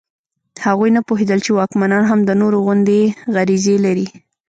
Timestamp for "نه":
0.97-1.01